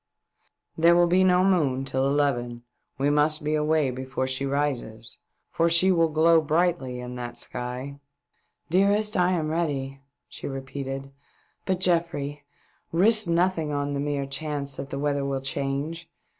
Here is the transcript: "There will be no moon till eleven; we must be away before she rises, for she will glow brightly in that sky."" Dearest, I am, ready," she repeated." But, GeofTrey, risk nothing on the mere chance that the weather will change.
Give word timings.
"There 0.79 0.95
will 0.95 1.05
be 1.05 1.23
no 1.23 1.43
moon 1.43 1.85
till 1.85 2.07
eleven; 2.07 2.63
we 2.97 3.11
must 3.11 3.43
be 3.43 3.53
away 3.53 3.91
before 3.91 4.25
she 4.25 4.47
rises, 4.47 5.19
for 5.51 5.69
she 5.69 5.91
will 5.91 6.09
glow 6.09 6.41
brightly 6.41 6.99
in 6.99 7.13
that 7.17 7.37
sky."" 7.37 7.99
Dearest, 8.71 9.15
I 9.15 9.33
am, 9.33 9.49
ready," 9.49 10.01
she 10.27 10.47
repeated." 10.47 11.11
But, 11.67 11.79
GeofTrey, 11.81 12.39
risk 12.91 13.27
nothing 13.27 13.71
on 13.71 13.93
the 13.93 13.99
mere 13.99 14.25
chance 14.25 14.75
that 14.77 14.89
the 14.89 14.97
weather 14.97 15.23
will 15.23 15.39
change. 15.39 16.09